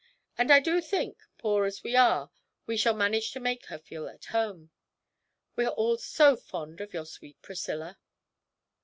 And 0.35 0.49
I 0.51 0.59
do 0.59 0.81
think, 0.81 1.19
poor 1.37 1.65
as 1.67 1.83
we 1.83 1.95
are, 1.95 2.31
we 2.65 2.75
shall 2.75 2.95
manage 2.95 3.29
to 3.33 3.39
make 3.39 3.67
her 3.67 3.77
feel 3.77 4.07
at 4.09 4.25
home. 4.33 4.71
We 5.55 5.63
are 5.63 5.75
all 5.77 5.99
so 5.99 6.35
fond 6.35 6.81
of 6.81 6.91
your 6.91 7.05
sweet 7.05 7.39
Priscilla!' 7.43 7.99